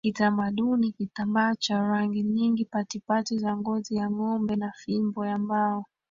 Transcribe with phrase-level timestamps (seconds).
[0.03, 5.85] kitamaduni kitambaa cha rangi nyingi patipati za ngozi ya ngombe na fimbo ya mbao